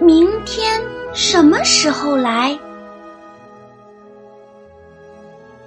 [0.00, 0.82] 明天
[1.14, 2.56] 什么时候来？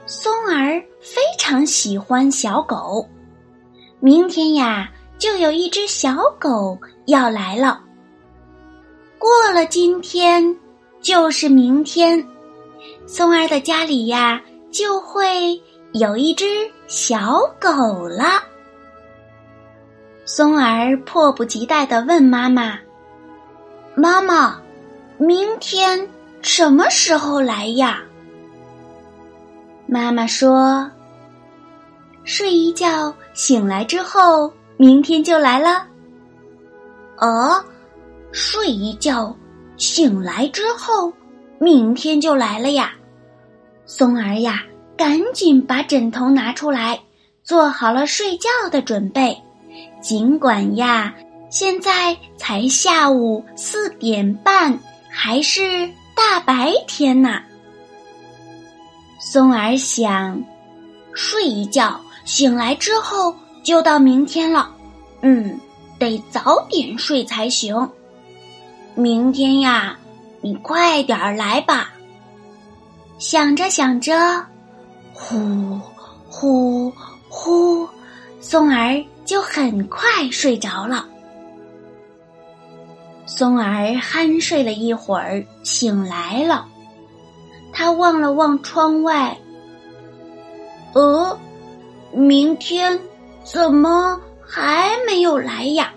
[0.06, 3.08] 松儿非常喜欢小狗。
[4.00, 7.82] 明天呀，就有一只小狗要来了。
[9.18, 10.56] 过了今天，
[11.02, 12.24] 就是明天，
[13.08, 14.40] 松儿的家里呀，
[14.72, 15.60] 就会
[15.94, 16.46] 有一只
[16.88, 18.44] 小狗了。
[20.24, 22.80] 松儿迫不及待的问妈妈。
[24.00, 24.58] 妈妈，
[25.18, 26.08] 明天
[26.42, 28.02] 什么时候来呀？
[29.88, 30.90] 妈妈说
[32.24, 35.86] ：“睡一觉，醒来之后，明天就来了。”
[37.20, 37.62] 哦，
[38.32, 39.36] 睡一觉，
[39.76, 41.12] 醒来之后，
[41.60, 42.94] 明天就来了呀！
[43.86, 44.64] 松儿呀，
[44.96, 46.98] 赶紧把枕头拿出来，
[47.44, 49.38] 做好了睡觉的准备。
[50.02, 51.14] 尽管呀。
[51.50, 54.78] 现在才下午四点半，
[55.10, 57.42] 还是大白天呢。
[59.20, 60.44] 松儿想
[61.14, 64.72] 睡一觉，醒来之后就到明天了。
[65.22, 65.60] 嗯，
[65.98, 67.90] 得早点睡才行。
[68.96, 69.98] 明天呀，
[70.42, 71.92] 你快点儿来吧。
[73.18, 74.46] 想着想着，
[75.14, 75.80] 呼
[76.30, 76.94] 呼
[77.28, 77.88] 呼，
[78.40, 81.08] 松儿就很快睡着了。
[83.30, 86.66] 松儿酣睡了一会儿，醒来了。
[87.72, 89.38] 他望了望窗外，
[90.94, 91.40] 呃，
[92.12, 93.00] 明天
[93.44, 95.94] 怎么还没有来呀？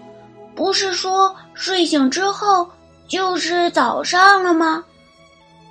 [0.54, 2.68] 不是说睡醒之后
[3.08, 4.84] 就是早上了吗？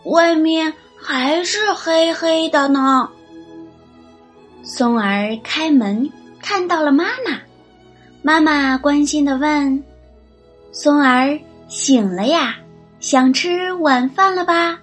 [0.05, 3.07] 外面还是黑黑的呢。
[4.63, 6.11] 松儿开门，
[6.41, 7.39] 看到了妈妈。
[8.23, 9.83] 妈妈关心的问
[10.73, 11.39] ：“松儿。”
[11.71, 12.57] 醒了呀，
[12.99, 14.77] 想吃晚饭了吧？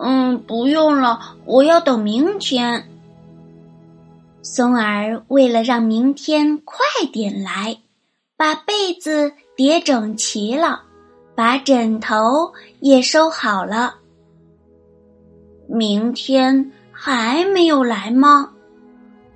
[0.00, 2.88] 嗯，不用了，我要等明天。
[4.40, 6.78] 松儿为了让明天快
[7.12, 7.76] 点来，
[8.36, 10.82] 把被子叠整齐了，
[11.34, 13.96] 把枕头也收好了。
[15.66, 18.52] 明天还没有来吗？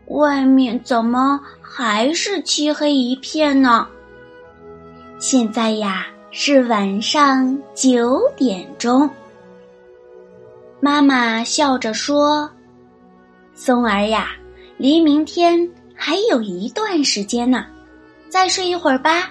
[0.06, 3.88] 外面怎么还是漆黑一片呢？
[5.20, 9.08] 现在呀是晚上九点钟。
[10.80, 12.50] 妈妈笑着说
[13.54, 14.30] ：“松儿呀，
[14.78, 17.66] 离明天还有一段时间呢，
[18.30, 19.30] 再睡一会儿吧。”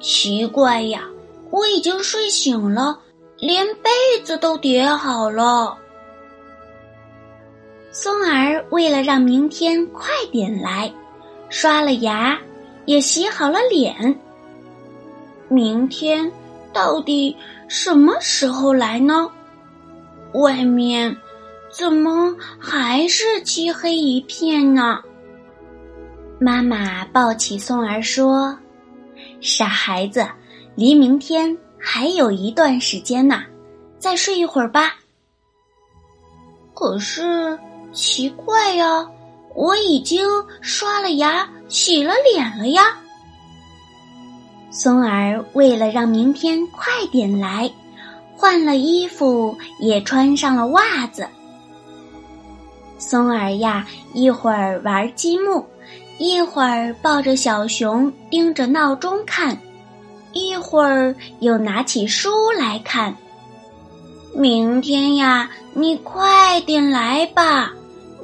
[0.00, 1.02] 奇怪呀，
[1.50, 2.96] 我已经睡醒了，
[3.36, 3.90] 连被
[4.22, 5.76] 子都叠好了。
[7.90, 10.88] 松儿为了让明天快点来，
[11.48, 12.38] 刷了牙。
[12.84, 14.18] 也洗好了脸。
[15.48, 16.30] 明天
[16.72, 17.36] 到底
[17.68, 19.30] 什么时候来呢？
[20.32, 21.14] 外面
[21.70, 24.98] 怎么还是漆黑一片呢？
[26.38, 28.58] 妈妈抱起松儿说
[29.40, 30.26] ：“傻孩子，
[30.74, 33.44] 离明天还有一段时间呢，
[33.98, 34.96] 再睡一会儿吧。”
[36.74, 37.58] 可是
[37.92, 39.06] 奇怪呀。
[39.54, 40.26] 我已经
[40.60, 42.82] 刷了牙、洗了脸了呀。
[44.70, 47.70] 松儿为了让明天快点来，
[48.34, 51.28] 换了衣服，也穿上了袜子。
[52.98, 55.66] 松儿呀，一会儿玩积木，
[56.18, 59.56] 一会儿抱着小熊盯着闹钟看，
[60.32, 63.14] 一会儿又拿起书来看。
[64.34, 67.70] 明天呀，你快点来吧。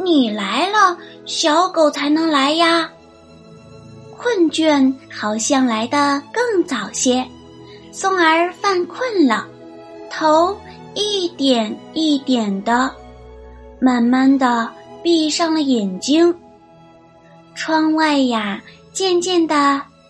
[0.04, 0.96] 你来了，
[1.26, 2.90] 小狗才能来呀。
[4.16, 7.26] 困倦好像来的更早些，
[7.92, 9.46] 松儿犯困了，
[10.10, 10.56] 头
[10.94, 12.92] 一点一点的，
[13.80, 14.68] 慢慢的
[15.02, 16.34] 闭上了眼睛。
[17.54, 18.60] 窗外呀，
[18.92, 19.54] 渐渐的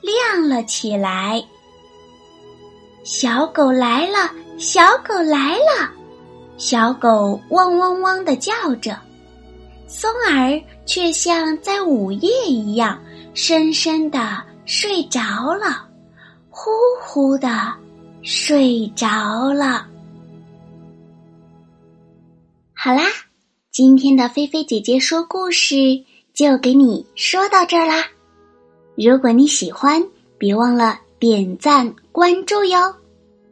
[0.01, 1.43] 亮了起来。
[3.05, 5.91] 小狗来了，小狗来了，
[6.59, 8.53] 小狗汪汪汪的叫
[8.83, 8.97] 着。
[9.89, 13.01] 松儿却像在午夜一样
[13.33, 14.37] 深深的
[14.67, 15.21] 睡着
[15.55, 15.89] 了，
[16.51, 16.71] 呼
[17.01, 17.73] 呼的
[18.23, 19.87] 睡着了。
[22.75, 23.03] 好啦，
[23.73, 25.75] 今天的菲菲姐姐说故事
[26.35, 28.05] 就给你说到这儿啦。
[28.95, 30.07] 如果你喜欢，
[30.37, 32.95] 别忘了点赞关注哟。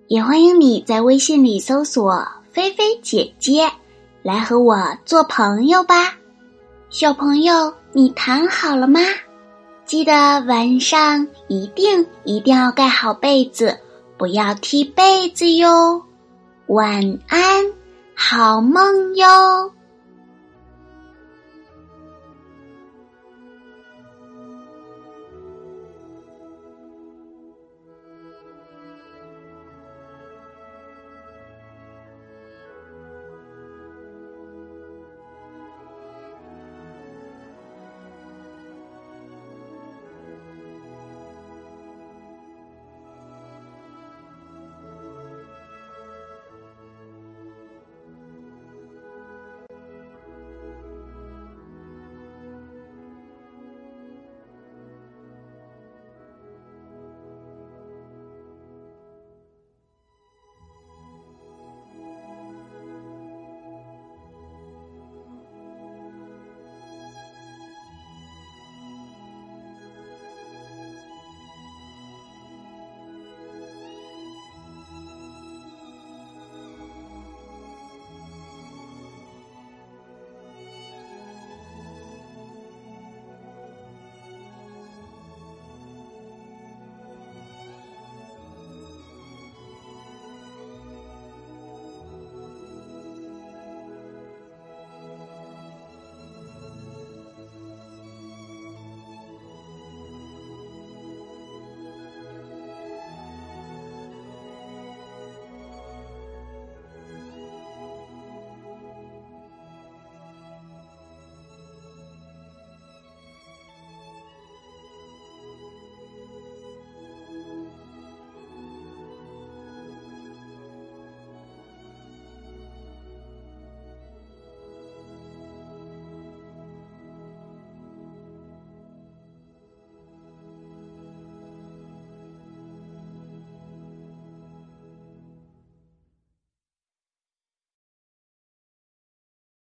[0.08, 3.68] 也欢迎你在微信里搜索“菲菲姐姐”，
[4.22, 6.14] 来和我做朋友吧。
[6.98, 9.00] 小朋友，你躺好了吗？
[9.84, 13.78] 记得晚上一定一定要盖好被子，
[14.16, 16.02] 不要踢被子哟。
[16.69, 17.66] 晚安，
[18.14, 19.70] 好梦哟。